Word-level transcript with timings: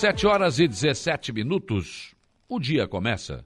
Sete 0.00 0.26
horas 0.26 0.58
e 0.58 0.66
17 0.66 1.30
minutos. 1.30 2.14
O 2.48 2.58
dia 2.58 2.88
começa 2.88 3.44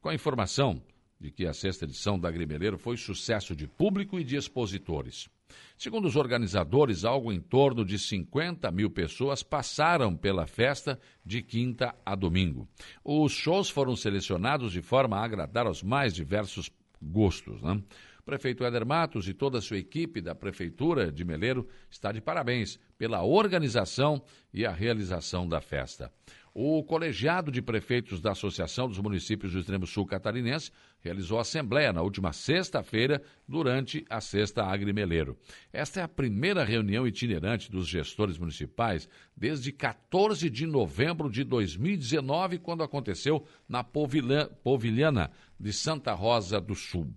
com 0.00 0.08
a 0.08 0.14
informação 0.14 0.80
de 1.20 1.32
que 1.32 1.44
a 1.44 1.52
sexta 1.52 1.84
edição 1.84 2.16
da 2.16 2.30
Grimeleiro 2.30 2.78
foi 2.78 2.96
sucesso 2.96 3.56
de 3.56 3.66
público 3.66 4.16
e 4.16 4.22
de 4.22 4.36
expositores. 4.36 5.28
Segundo 5.76 6.06
os 6.06 6.14
organizadores, 6.14 7.04
algo 7.04 7.32
em 7.32 7.40
torno 7.40 7.84
de 7.84 7.98
50 7.98 8.70
mil 8.70 8.88
pessoas 8.88 9.42
passaram 9.42 10.16
pela 10.16 10.46
festa 10.46 10.96
de 11.24 11.42
quinta 11.42 11.92
a 12.06 12.14
domingo. 12.14 12.68
Os 13.02 13.32
shows 13.32 13.68
foram 13.68 13.96
selecionados 13.96 14.70
de 14.70 14.82
forma 14.82 15.16
a 15.16 15.24
agradar 15.24 15.66
aos 15.66 15.82
mais 15.82 16.14
diversos 16.14 16.70
gostos. 17.02 17.60
Né? 17.60 17.82
Prefeito 18.26 18.64
Éder 18.64 18.84
Matos 18.84 19.28
e 19.28 19.32
toda 19.32 19.58
a 19.58 19.62
sua 19.62 19.78
equipe 19.78 20.20
da 20.20 20.34
Prefeitura 20.34 21.12
de 21.12 21.24
Meleiro 21.24 21.68
está 21.88 22.10
de 22.10 22.20
parabéns 22.20 22.76
pela 22.98 23.22
organização 23.22 24.20
e 24.52 24.66
a 24.66 24.72
realização 24.72 25.48
da 25.48 25.60
festa. 25.60 26.12
O 26.52 26.82
colegiado 26.82 27.52
de 27.52 27.62
prefeitos 27.62 28.20
da 28.20 28.32
Associação 28.32 28.88
dos 28.88 28.98
Municípios 28.98 29.52
do 29.52 29.60
Extremo 29.60 29.86
Sul 29.86 30.04
Catarinense 30.06 30.72
realizou 30.98 31.38
assembleia 31.38 31.92
na 31.92 32.02
última 32.02 32.32
sexta-feira 32.32 33.22
durante 33.46 34.04
a 34.10 34.20
Sexta 34.20 34.64
Agrimeleiro. 34.64 35.38
Esta 35.72 36.00
é 36.00 36.02
a 36.02 36.08
primeira 36.08 36.64
reunião 36.64 37.06
itinerante 37.06 37.70
dos 37.70 37.86
gestores 37.86 38.38
municipais 38.38 39.08
desde 39.36 39.70
14 39.70 40.50
de 40.50 40.66
novembro 40.66 41.30
de 41.30 41.44
2019, 41.44 42.58
quando 42.58 42.82
aconteceu 42.82 43.46
na 43.68 43.84
Povilhana 43.84 45.30
de 45.60 45.72
Santa 45.72 46.12
Rosa 46.12 46.60
do 46.60 46.74
Sul. 46.74 47.14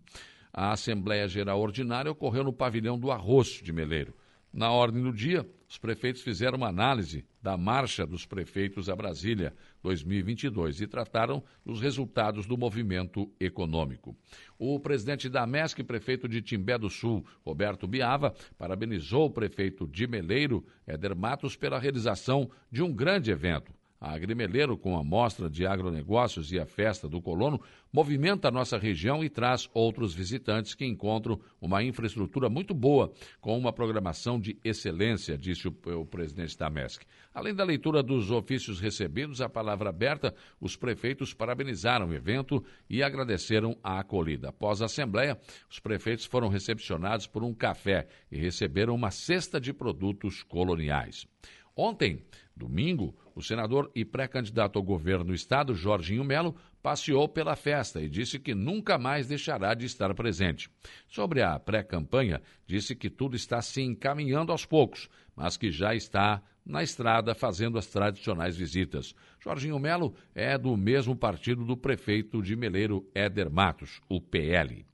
A 0.51 0.71
Assembleia 0.71 1.27
Geral 1.27 1.59
Ordinária 1.59 2.11
ocorreu 2.11 2.43
no 2.43 2.53
pavilhão 2.53 2.97
do 2.97 3.11
Arroço 3.11 3.63
de 3.63 3.71
Meleiro. 3.71 4.13
Na 4.51 4.71
ordem 4.71 5.03
do 5.03 5.13
dia, 5.13 5.47
os 5.67 5.77
prefeitos 5.77 6.23
fizeram 6.23 6.57
uma 6.57 6.67
análise 6.67 7.23
da 7.39 7.55
marcha 7.55 8.05
dos 8.05 8.25
prefeitos 8.25 8.89
a 8.89 8.95
Brasília 8.95 9.53
2022 9.83 10.81
e 10.81 10.87
trataram 10.87 11.43
dos 11.63 11.79
resultados 11.79 12.47
do 12.47 12.57
movimento 12.57 13.31
econômico. 13.39 14.17
O 14.57 14.79
presidente 14.79 15.29
da 15.29 15.45
MESC, 15.45 15.83
prefeito 15.83 16.27
de 16.27 16.41
Timbé 16.41 16.79
do 16.79 16.89
Sul, 16.89 17.23
Roberto 17.45 17.87
Biava, 17.87 18.33
parabenizou 18.57 19.27
o 19.27 19.31
prefeito 19.31 19.87
de 19.87 20.07
Meleiro, 20.07 20.65
Éder 20.87 21.15
Matos, 21.15 21.55
pela 21.55 21.77
realização 21.77 22.49
de 22.71 22.81
um 22.81 22.91
grande 22.91 23.29
evento 23.29 23.78
a 23.99 24.13
Agrimeleiro, 24.13 24.77
com 24.77 24.97
a 24.97 25.03
mostra 25.03 25.49
de 25.49 25.65
agronegócios 25.65 26.51
e 26.51 26.59
a 26.59 26.65
festa 26.65 27.07
do 27.07 27.21
colono, 27.21 27.59
movimenta 27.91 28.47
a 28.47 28.51
nossa 28.51 28.77
região 28.77 29.23
e 29.23 29.29
traz 29.29 29.69
outros 29.73 30.13
visitantes 30.13 30.73
que 30.73 30.85
encontram 30.85 31.39
uma 31.59 31.83
infraestrutura 31.83 32.49
muito 32.49 32.73
boa, 32.73 33.11
com 33.41 33.57
uma 33.57 33.73
programação 33.73 34.39
de 34.39 34.57
excelência, 34.63 35.37
disse 35.37 35.67
o, 35.67 35.75
o 35.99 36.05
presidente 36.05 36.57
da 36.57 36.69
MESC. 36.69 37.05
Além 37.33 37.53
da 37.53 37.63
leitura 37.63 38.01
dos 38.01 38.31
ofícios 38.31 38.79
recebidos, 38.79 39.41
a 39.41 39.49
palavra 39.49 39.89
aberta, 39.89 40.33
os 40.61 40.75
prefeitos 40.75 41.33
parabenizaram 41.33 42.07
o 42.07 42.13
evento 42.13 42.63
e 42.89 43.03
agradeceram 43.03 43.77
a 43.83 43.99
acolhida. 43.99 44.49
Após 44.49 44.81
a 44.81 44.85
Assembleia, 44.85 45.37
os 45.69 45.79
prefeitos 45.79 46.25
foram 46.25 46.47
recepcionados 46.47 47.27
por 47.27 47.43
um 47.43 47.53
café 47.53 48.07
e 48.31 48.37
receberam 48.37 48.95
uma 48.95 49.11
cesta 49.11 49.59
de 49.59 49.73
produtos 49.73 50.43
coloniais. 50.43 51.27
Ontem, 51.75 52.21
domingo, 52.59 53.15
o 53.33 53.41
senador 53.41 53.89
e 53.95 54.03
pré-candidato 54.03 54.77
ao 54.77 54.83
governo 54.83 55.25
do 55.25 55.33
estado, 55.33 55.73
Jorginho 55.73 56.25
Melo, 56.25 56.55
passeou 56.83 57.27
pela 57.27 57.55
festa 57.55 58.01
e 58.01 58.09
disse 58.09 58.37
que 58.37 58.53
nunca 58.53 58.97
mais 58.97 59.27
deixará 59.27 59.73
de 59.73 59.85
estar 59.85 60.13
presente. 60.13 60.69
Sobre 61.07 61.41
a 61.41 61.57
pré-campanha, 61.57 62.41
disse 62.67 62.93
que 62.95 63.09
tudo 63.09 63.35
está 63.35 63.61
se 63.61 63.81
encaminhando 63.81 64.51
aos 64.51 64.65
poucos, 64.65 65.09
mas 65.35 65.55
que 65.55 65.71
já 65.71 65.95
está 65.95 66.41
na 66.65 66.83
estrada 66.83 67.33
fazendo 67.33 67.77
as 67.77 67.87
tradicionais 67.87 68.57
visitas. 68.57 69.15
Jorginho 69.39 69.79
Melo 69.79 70.13
é 70.35 70.57
do 70.57 70.75
mesmo 70.75 71.15
partido 71.15 71.63
do 71.63 71.77
prefeito 71.77 72.41
de 72.43 72.55
Meleiro, 72.55 73.09
Éder 73.15 73.49
Matos, 73.49 74.01
o 74.07 74.19
PL. 74.19 74.88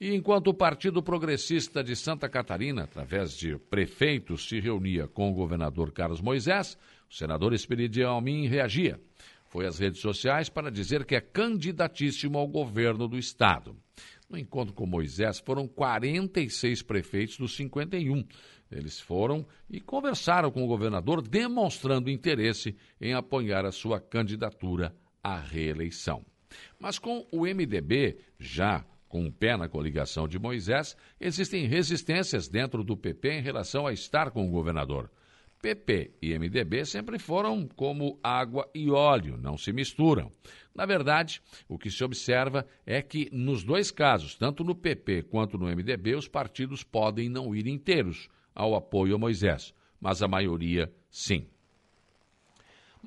E 0.00 0.14
enquanto 0.14 0.48
o 0.48 0.54
Partido 0.54 1.02
Progressista 1.02 1.82
de 1.82 1.96
Santa 1.96 2.28
Catarina, 2.28 2.84
através 2.84 3.36
de 3.36 3.58
prefeitos, 3.58 4.48
se 4.48 4.60
reunia 4.60 5.08
com 5.08 5.28
o 5.28 5.34
governador 5.34 5.90
Carlos 5.90 6.20
Moisés, 6.20 6.78
o 7.10 7.14
senador 7.14 7.52
Esperidião 7.52 8.12
Almin 8.12 8.46
reagia. 8.46 9.00
Foi 9.48 9.66
às 9.66 9.78
redes 9.78 10.00
sociais 10.00 10.48
para 10.48 10.70
dizer 10.70 11.04
que 11.04 11.16
é 11.16 11.20
candidatíssimo 11.20 12.38
ao 12.38 12.46
governo 12.46 13.08
do 13.08 13.18
Estado. 13.18 13.76
No 14.30 14.38
encontro 14.38 14.72
com 14.72 14.86
Moisés, 14.86 15.40
foram 15.40 15.66
46 15.66 16.82
prefeitos 16.82 17.36
dos 17.36 17.56
51. 17.56 18.24
Eles 18.70 19.00
foram 19.00 19.44
e 19.68 19.80
conversaram 19.80 20.52
com 20.52 20.62
o 20.62 20.68
governador, 20.68 21.26
demonstrando 21.26 22.08
interesse 22.08 22.76
em 23.00 23.14
apoiar 23.14 23.64
a 23.64 23.72
sua 23.72 23.98
candidatura 23.98 24.94
à 25.24 25.40
reeleição. 25.40 26.24
Mas 26.78 27.00
com 27.00 27.26
o 27.32 27.42
MDB 27.42 28.18
já 28.38 28.84
com 29.08 29.22
um 29.22 29.30
pé 29.30 29.56
na 29.56 29.68
coligação 29.68 30.28
de 30.28 30.38
Moisés, 30.38 30.96
existem 31.20 31.66
resistências 31.66 32.48
dentro 32.48 32.84
do 32.84 32.96
PP 32.96 33.38
em 33.38 33.42
relação 33.42 33.86
a 33.86 33.92
estar 33.92 34.30
com 34.30 34.46
o 34.46 34.50
governador. 34.50 35.10
PP 35.60 36.12
e 36.22 36.38
MDB 36.38 36.84
sempre 36.84 37.18
foram 37.18 37.66
como 37.66 38.18
água 38.22 38.70
e 38.72 38.90
óleo, 38.90 39.36
não 39.36 39.56
se 39.56 39.72
misturam. 39.72 40.30
Na 40.74 40.86
verdade, 40.86 41.42
o 41.68 41.76
que 41.76 41.90
se 41.90 42.04
observa 42.04 42.64
é 42.86 43.02
que, 43.02 43.28
nos 43.32 43.64
dois 43.64 43.90
casos, 43.90 44.36
tanto 44.36 44.62
no 44.62 44.74
PP 44.74 45.22
quanto 45.24 45.58
no 45.58 45.66
MDB, 45.66 46.14
os 46.14 46.28
partidos 46.28 46.84
podem 46.84 47.28
não 47.28 47.54
ir 47.54 47.66
inteiros 47.66 48.28
ao 48.54 48.76
apoio 48.76 49.16
a 49.16 49.18
Moisés, 49.18 49.74
mas 50.00 50.22
a 50.22 50.28
maioria 50.28 50.92
sim. 51.10 51.48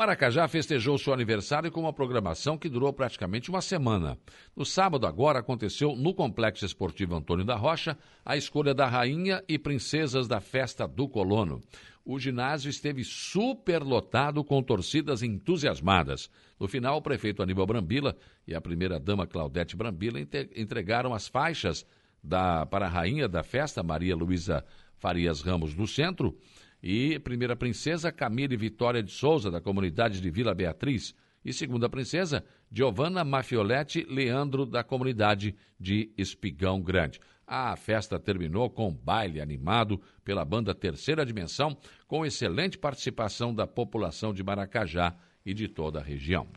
Maracajá 0.02 0.48
festejou 0.48 0.98
seu 0.98 1.14
aniversário 1.14 1.72
com 1.72 1.82
uma 1.82 1.94
programação 1.94 2.58
que 2.58 2.68
durou 2.68 2.92
praticamente 2.92 3.52
uma 3.52 3.62
semana. 3.62 4.18
No 4.56 4.66
sábado, 4.66 5.06
agora, 5.06 5.38
aconteceu 5.38 5.96
no 5.96 6.12
Complexo 6.12 6.66
Esportivo 6.66 7.14
Antônio 7.14 7.46
da 7.46 7.56
Rocha 7.56 7.96
a 8.26 8.36
escolha 8.36 8.74
da 8.74 8.88
rainha 8.88 9.44
e 9.48 9.60
princesas 9.60 10.28
da 10.28 10.42
festa 10.42 10.88
do 10.88 11.08
colono. 11.08 11.62
O 12.04 12.18
ginásio 12.18 12.68
esteve 12.68 13.04
superlotado 13.04 14.44
com 14.44 14.64
torcidas 14.64 15.22
entusiasmadas. 15.22 16.32
No 16.60 16.68
final, 16.68 16.98
o 16.98 17.02
prefeito 17.04 17.44
Aníbal 17.44 17.68
Brambila 17.68 18.18
e 18.48 18.56
a 18.56 18.60
primeira-dama 18.60 19.28
Claudete 19.28 19.76
Brambila 19.76 20.20
entregaram 20.56 21.14
as 21.14 21.28
faixas 21.28 21.86
da, 22.24 22.66
para 22.66 22.88
a 22.88 22.90
rainha 22.90 23.30
da 23.30 23.44
festa, 23.44 23.84
Maria 23.84 24.16
Luísa 24.16 24.66
Farias 24.98 25.42
Ramos, 25.42 25.76
do 25.76 25.86
centro, 25.86 26.36
e 26.82 27.20
primeira 27.20 27.56
princesa 27.56 28.12
Camille 28.12 28.58
Vitória 28.58 29.04
de 29.04 29.12
Souza, 29.12 29.52
da 29.52 29.62
comunidade 29.62 30.20
de 30.20 30.30
Vila 30.30 30.54
Beatriz, 30.54 31.14
e 31.44 31.52
segunda 31.52 31.90
princesa 31.90 32.44
Giovanna 32.72 33.24
Mafioletti 33.24 34.06
Leandro, 34.10 34.66
da 34.66 34.84
comunidade 34.84 35.56
de 35.80 36.12
Espigão 36.18 36.82
Grande. 36.82 37.20
A 37.46 37.76
festa 37.76 38.18
terminou 38.18 38.70
com 38.70 38.94
baile 38.94 39.42
animado 39.42 40.00
pela 40.24 40.46
banda 40.46 40.74
Terceira 40.74 41.26
Dimensão, 41.26 41.76
com 42.08 42.26
excelente 42.26 42.78
participação 42.78 43.54
da 43.54 43.68
população 43.68 44.34
de 44.34 44.44
Maracajá 44.44 45.16
e 45.46 45.54
de 45.54 45.68
toda 45.68 46.00
a 46.00 46.04
região. 46.04 46.48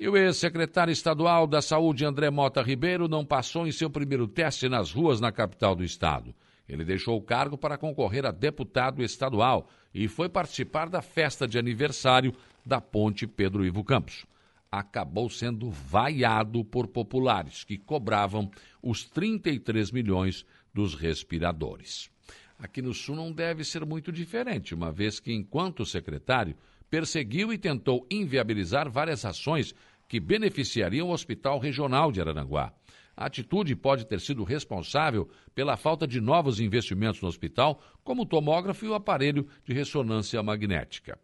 E 0.00 0.08
o 0.08 0.16
ex-secretário 0.16 0.92
estadual 0.92 1.46
da 1.46 1.60
Saúde, 1.60 2.04
André 2.04 2.30
Mota 2.30 2.62
Ribeiro, 2.62 3.08
não 3.08 3.24
passou 3.24 3.66
em 3.66 3.72
seu 3.72 3.90
primeiro 3.90 4.26
teste 4.26 4.68
nas 4.68 4.92
ruas 4.92 5.20
na 5.20 5.30
capital 5.30 5.74
do 5.74 5.84
estado. 5.84 6.34
Ele 6.68 6.84
deixou 6.84 7.16
o 7.16 7.22
cargo 7.22 7.56
para 7.56 7.78
concorrer 7.78 8.26
a 8.26 8.30
deputado 8.30 9.02
estadual 9.02 9.68
e 9.94 10.06
foi 10.06 10.28
participar 10.28 10.88
da 10.88 11.00
festa 11.00 11.48
de 11.48 11.58
aniversário 11.58 12.34
da 12.64 12.80
Ponte 12.80 13.26
Pedro 13.26 13.64
Ivo 13.64 13.82
Campos. 13.82 14.26
Acabou 14.70 15.30
sendo 15.30 15.70
vaiado 15.70 16.62
por 16.62 16.86
populares 16.86 17.64
que 17.64 17.78
cobravam 17.78 18.50
os 18.82 19.04
33 19.04 19.90
milhões 19.90 20.44
dos 20.74 20.94
respiradores. 20.94 22.10
Aqui 22.58 22.82
no 22.82 22.92
Sul 22.92 23.16
não 23.16 23.32
deve 23.32 23.64
ser 23.64 23.86
muito 23.86 24.12
diferente, 24.12 24.74
uma 24.74 24.92
vez 24.92 25.18
que, 25.18 25.32
enquanto 25.32 25.86
secretário, 25.86 26.54
perseguiu 26.90 27.52
e 27.52 27.56
tentou 27.56 28.06
inviabilizar 28.10 28.90
várias 28.90 29.24
ações 29.24 29.74
que 30.08 30.18
beneficiariam 30.18 31.08
o 31.08 31.12
Hospital 31.12 31.58
Regional 31.58 32.10
de 32.10 32.20
Araranguá. 32.20 32.72
A 33.18 33.26
atitude 33.26 33.74
pode 33.74 34.06
ter 34.06 34.20
sido 34.20 34.44
responsável 34.44 35.28
pela 35.52 35.76
falta 35.76 36.06
de 36.06 36.20
novos 36.20 36.60
investimentos 36.60 37.20
no 37.20 37.26
hospital, 37.26 37.82
como 38.04 38.22
o 38.22 38.26
tomógrafo 38.26 38.86
e 38.86 38.88
o 38.88 38.94
aparelho 38.94 39.44
de 39.64 39.74
ressonância 39.74 40.40
magnética. 40.40 41.18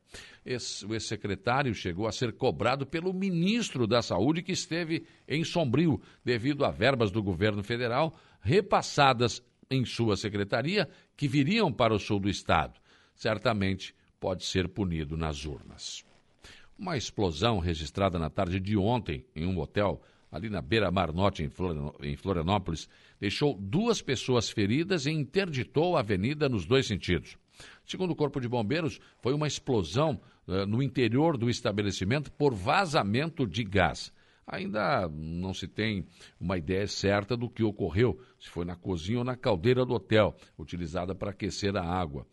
Esse, 0.44 0.84
o 0.84 0.92
ex-secretário 0.92 1.72
chegou 1.72 2.08
a 2.08 2.12
ser 2.12 2.32
cobrado 2.32 2.84
pelo 2.84 3.14
ministro 3.14 3.86
da 3.86 4.02
Saúde, 4.02 4.42
que 4.42 4.50
esteve 4.50 5.06
em 5.28 5.44
sombrio 5.44 6.02
devido 6.24 6.64
a 6.64 6.70
verbas 6.72 7.12
do 7.12 7.22
governo 7.22 7.62
federal 7.62 8.18
repassadas 8.40 9.40
em 9.70 9.84
sua 9.84 10.16
secretaria 10.16 10.88
que 11.16 11.28
viriam 11.28 11.72
para 11.72 11.94
o 11.94 11.98
sul 12.00 12.18
do 12.18 12.28
estado. 12.28 12.74
Certamente 13.14 13.94
pode 14.18 14.44
ser 14.44 14.68
punido 14.68 15.16
nas 15.16 15.44
urnas. 15.44 16.04
Uma 16.76 16.96
explosão 16.96 17.60
registrada 17.60 18.18
na 18.18 18.28
tarde 18.28 18.58
de 18.58 18.76
ontem 18.76 19.24
em 19.36 19.46
um 19.46 19.60
hotel 19.60 20.02
ali 20.34 20.50
na 20.50 20.60
beira-mar 20.60 21.12
norte, 21.12 21.48
em 22.02 22.16
Florianópolis, 22.16 22.88
deixou 23.20 23.56
duas 23.56 24.02
pessoas 24.02 24.50
feridas 24.50 25.06
e 25.06 25.12
interditou 25.12 25.96
a 25.96 26.00
avenida 26.00 26.48
nos 26.48 26.66
dois 26.66 26.88
sentidos. 26.88 27.38
Segundo 27.86 28.10
o 28.10 28.16
Corpo 28.16 28.40
de 28.40 28.48
Bombeiros, 28.48 29.00
foi 29.22 29.32
uma 29.32 29.46
explosão 29.46 30.20
uh, 30.48 30.66
no 30.66 30.82
interior 30.82 31.38
do 31.38 31.48
estabelecimento 31.48 32.32
por 32.32 32.52
vazamento 32.52 33.46
de 33.46 33.62
gás. 33.62 34.12
Ainda 34.44 35.08
não 35.08 35.54
se 35.54 35.68
tem 35.68 36.04
uma 36.38 36.58
ideia 36.58 36.88
certa 36.88 37.36
do 37.36 37.48
que 37.48 37.62
ocorreu, 37.62 38.20
se 38.40 38.50
foi 38.50 38.64
na 38.64 38.74
cozinha 38.74 39.18
ou 39.18 39.24
na 39.24 39.36
caldeira 39.36 39.86
do 39.86 39.94
hotel, 39.94 40.34
utilizada 40.58 41.14
para 41.14 41.30
aquecer 41.30 41.76
a 41.76 41.84
água. 41.84 42.26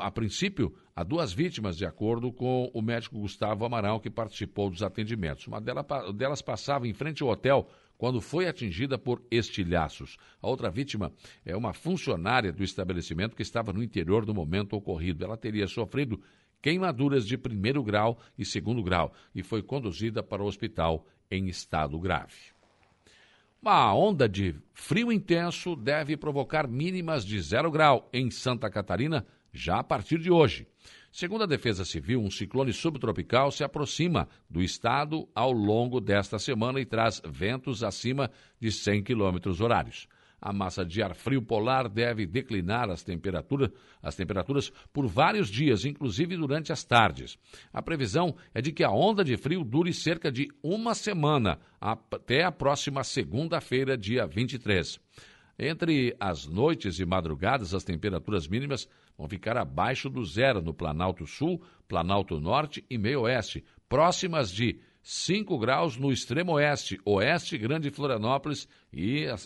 A 0.00 0.10
princípio, 0.10 0.74
há 0.94 1.04
duas 1.04 1.34
vítimas, 1.34 1.76
de 1.76 1.84
acordo 1.84 2.32
com 2.32 2.70
o 2.72 2.80
médico 2.80 3.18
Gustavo 3.18 3.62
Amaral, 3.62 4.00
que 4.00 4.08
participou 4.08 4.70
dos 4.70 4.82
atendimentos. 4.82 5.46
Uma 5.46 5.60
delas, 5.60 5.84
delas 6.14 6.40
passava 6.40 6.88
em 6.88 6.94
frente 6.94 7.22
ao 7.22 7.28
hotel 7.28 7.68
quando 7.98 8.18
foi 8.20 8.46
atingida 8.46 8.96
por 8.96 9.22
estilhaços. 9.30 10.16
A 10.40 10.48
outra 10.48 10.70
vítima 10.70 11.12
é 11.44 11.54
uma 11.54 11.74
funcionária 11.74 12.50
do 12.52 12.64
estabelecimento 12.64 13.36
que 13.36 13.42
estava 13.42 13.70
no 13.70 13.82
interior 13.82 14.24
do 14.24 14.34
momento 14.34 14.74
ocorrido. 14.74 15.22
Ela 15.22 15.36
teria 15.36 15.66
sofrido 15.66 16.22
queimaduras 16.62 17.26
de 17.26 17.36
primeiro 17.36 17.82
grau 17.82 18.18
e 18.38 18.46
segundo 18.46 18.82
grau 18.82 19.12
e 19.34 19.42
foi 19.42 19.62
conduzida 19.62 20.22
para 20.22 20.42
o 20.42 20.46
hospital 20.46 21.06
em 21.30 21.48
estado 21.48 21.98
grave. 21.98 22.56
Uma 23.60 23.94
onda 23.94 24.28
de 24.28 24.54
frio 24.72 25.12
intenso 25.12 25.76
deve 25.76 26.16
provocar 26.16 26.66
mínimas 26.66 27.26
de 27.26 27.38
zero 27.40 27.70
grau 27.70 28.08
em 28.12 28.30
Santa 28.30 28.70
Catarina 28.70 29.26
já 29.56 29.78
a 29.78 29.84
partir 29.84 30.18
de 30.18 30.30
hoje. 30.30 30.66
Segundo 31.10 31.44
a 31.44 31.46
Defesa 31.46 31.84
Civil, 31.84 32.20
um 32.20 32.30
ciclone 32.30 32.72
subtropical 32.72 33.50
se 33.50 33.64
aproxima 33.64 34.28
do 34.50 34.62
estado 34.62 35.26
ao 35.34 35.50
longo 35.50 36.00
desta 36.00 36.38
semana 36.38 36.78
e 36.78 36.84
traz 36.84 37.22
ventos 37.26 37.82
acima 37.82 38.30
de 38.60 38.70
100 38.70 39.02
km 39.02 39.38
horários. 39.60 40.06
A 40.40 40.52
massa 40.52 40.84
de 40.84 41.02
ar 41.02 41.14
frio 41.14 41.40
polar 41.40 41.88
deve 41.88 42.26
declinar 42.26 42.90
as 42.90 43.02
temperaturas, 43.02 43.70
as 44.02 44.14
temperaturas 44.14 44.70
por 44.92 45.06
vários 45.06 45.48
dias, 45.48 45.84
inclusive 45.84 46.36
durante 46.36 46.72
as 46.72 46.84
tardes. 46.84 47.38
A 47.72 47.80
previsão 47.80 48.36
é 48.54 48.60
de 48.60 48.70
que 48.70 48.84
a 48.84 48.90
onda 48.90 49.24
de 49.24 49.36
frio 49.36 49.64
dure 49.64 49.92
cerca 49.92 50.30
de 50.30 50.48
uma 50.62 50.94
semana, 50.94 51.58
até 51.80 52.44
a 52.44 52.52
próxima 52.52 53.02
segunda-feira, 53.02 53.96
dia 53.96 54.26
23. 54.26 55.00
Entre 55.58 56.14
as 56.20 56.46
noites 56.46 56.98
e 56.98 57.06
madrugadas, 57.06 57.72
as 57.72 57.82
temperaturas 57.82 58.46
mínimas 58.46 58.86
vão 59.16 59.28
ficar 59.28 59.56
abaixo 59.56 60.08
do 60.08 60.24
zero 60.24 60.60
no 60.62 60.74
Planalto 60.74 61.26
Sul, 61.26 61.62
Planalto 61.88 62.40
Norte 62.40 62.84
e 62.88 62.98
Meio 62.98 63.22
Oeste, 63.22 63.64
próximas 63.88 64.50
de 64.50 64.78
5 65.08 65.56
graus 65.56 65.96
no 65.96 66.10
extremo 66.10 66.54
oeste, 66.54 66.98
oeste, 67.04 67.56
Grande 67.56 67.92
Florianópolis 67.92 68.68
e 68.92 69.24
a, 69.28 69.36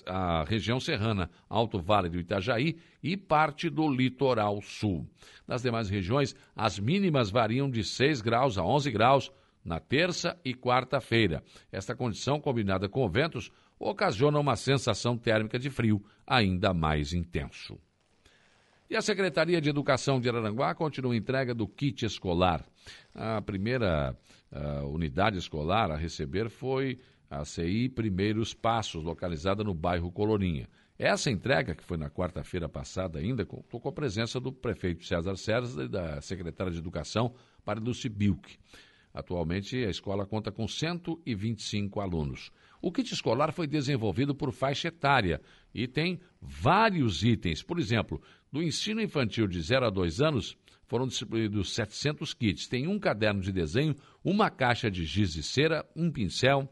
a, 0.40 0.44
região 0.44 0.80
serrana, 0.80 1.28
Alto 1.50 1.78
Vale 1.78 2.08
do 2.08 2.18
Itajaí 2.18 2.78
e 3.02 3.14
parte 3.14 3.68
do 3.68 3.86
litoral 3.86 4.62
sul. 4.62 5.06
Nas 5.46 5.60
demais 5.60 5.90
regiões, 5.90 6.34
as 6.56 6.78
mínimas 6.78 7.30
variam 7.30 7.70
de 7.70 7.84
6 7.84 8.22
graus 8.22 8.56
a 8.56 8.64
11 8.64 8.90
graus 8.90 9.30
na 9.62 9.78
terça 9.78 10.40
e 10.42 10.54
quarta-feira. 10.54 11.42
Esta 11.70 11.94
condição, 11.94 12.40
combinada 12.40 12.88
com 12.88 13.06
ventos, 13.06 13.52
ocasiona 13.78 14.38
uma 14.38 14.56
sensação 14.56 15.18
térmica 15.18 15.58
de 15.58 15.68
frio 15.68 16.02
ainda 16.26 16.72
mais 16.72 17.12
intenso. 17.12 17.78
E 18.90 18.96
a 18.96 19.00
Secretaria 19.00 19.60
de 19.60 19.70
Educação 19.70 20.20
de 20.20 20.28
Araranguá 20.28 20.74
continua 20.74 21.14
a 21.14 21.16
entrega 21.16 21.54
do 21.54 21.68
kit 21.68 22.04
escolar. 22.04 22.66
A 23.14 23.40
primeira 23.40 24.18
uh, 24.50 24.84
unidade 24.88 25.38
escolar 25.38 25.92
a 25.92 25.96
receber 25.96 26.50
foi 26.50 26.98
a 27.30 27.44
CI 27.44 27.88
Primeiros 27.88 28.52
Passos, 28.52 29.04
localizada 29.04 29.62
no 29.62 29.72
bairro 29.72 30.10
Colorinha. 30.10 30.68
Essa 30.98 31.30
entrega, 31.30 31.72
que 31.72 31.84
foi 31.84 31.96
na 31.96 32.10
quarta-feira 32.10 32.68
passada 32.68 33.20
ainda, 33.20 33.46
contou 33.46 33.80
com 33.80 33.88
a 33.88 33.92
presença 33.92 34.40
do 34.40 34.52
prefeito 34.52 35.04
César 35.04 35.36
César 35.36 35.84
e 35.84 35.88
da 35.88 36.20
secretária 36.20 36.72
de 36.72 36.78
Educação, 36.78 37.32
Mariluce 37.64 38.08
Bilk. 38.08 38.58
Atualmente, 39.14 39.76
a 39.84 39.90
escola 39.90 40.24
conta 40.24 40.52
com 40.52 40.66
125 40.66 42.00
alunos. 42.00 42.50
O 42.80 42.90
kit 42.90 43.12
escolar 43.12 43.52
foi 43.52 43.66
desenvolvido 43.66 44.34
por 44.34 44.52
faixa 44.52 44.88
etária 44.88 45.40
e 45.74 45.86
tem 45.86 46.20
vários 46.40 47.22
itens. 47.24 47.62
Por 47.62 47.78
exemplo, 47.78 48.22
do 48.52 48.62
ensino 48.62 49.00
infantil 49.00 49.46
de 49.46 49.60
0 49.60 49.86
a 49.86 49.90
2 49.90 50.20
anos, 50.20 50.56
foram 50.86 51.06
distribuídos 51.06 51.72
700 51.72 52.34
kits. 52.34 52.66
Tem 52.66 52.88
um 52.88 52.98
caderno 52.98 53.40
de 53.40 53.52
desenho, 53.52 53.94
uma 54.24 54.50
caixa 54.50 54.90
de 54.90 55.04
giz 55.04 55.32
de 55.32 55.42
cera, 55.42 55.86
um 55.94 56.10
pincel, 56.10 56.68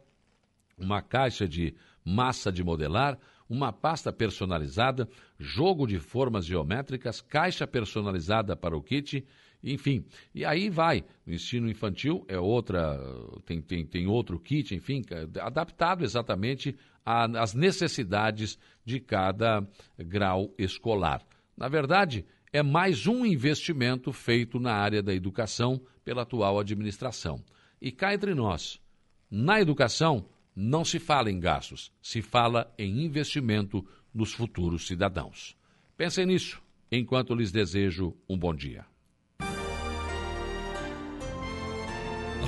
uma 0.76 1.00
caixa 1.00 1.46
de 1.46 1.74
massa 2.04 2.50
de 2.50 2.64
modelar, 2.64 3.18
uma 3.48 3.72
pasta 3.72 4.12
personalizada, 4.12 5.08
jogo 5.38 5.86
de 5.86 5.98
formas 5.98 6.44
geométricas, 6.44 7.20
caixa 7.20 7.66
personalizada 7.66 8.56
para 8.56 8.76
o 8.76 8.82
kit, 8.82 9.24
enfim. 9.62 10.04
E 10.34 10.44
aí 10.44 10.68
vai. 10.68 11.04
O 11.26 11.30
ensino 11.30 11.70
infantil 11.70 12.24
é 12.28 12.38
outra, 12.38 12.98
tem, 13.46 13.62
tem, 13.62 13.86
tem 13.86 14.06
outro 14.06 14.38
kit, 14.38 14.74
enfim, 14.74 15.02
adaptado 15.40 16.04
exatamente 16.04 16.76
às 17.04 17.54
necessidades 17.54 18.58
de 18.84 19.00
cada 19.00 19.66
grau 19.96 20.52
escolar. 20.58 21.22
Na 21.58 21.66
verdade, 21.66 22.24
é 22.52 22.62
mais 22.62 23.08
um 23.08 23.26
investimento 23.26 24.12
feito 24.12 24.60
na 24.60 24.72
área 24.72 25.02
da 25.02 25.12
educação 25.12 25.80
pela 26.04 26.22
atual 26.22 26.60
administração. 26.60 27.44
E 27.82 27.90
cá 27.90 28.14
entre 28.14 28.32
nós, 28.32 28.80
na 29.28 29.60
educação 29.60 30.28
não 30.54 30.84
se 30.84 31.00
fala 31.00 31.30
em 31.32 31.40
gastos, 31.40 31.92
se 32.00 32.22
fala 32.22 32.72
em 32.78 33.04
investimento 33.04 33.84
nos 34.14 34.32
futuros 34.32 34.86
cidadãos. 34.86 35.56
Pensem 35.96 36.26
nisso 36.26 36.62
enquanto 36.92 37.34
lhes 37.34 37.50
desejo 37.50 38.16
um 38.28 38.38
bom 38.38 38.54
dia. 38.54 38.86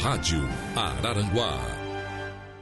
Rádio 0.00 0.40
Araranguá 0.76 1.79